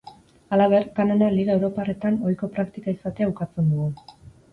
[0.55, 4.17] Halaber, kanona liga europarretan ohiko praktika izatea ukatzen dugu.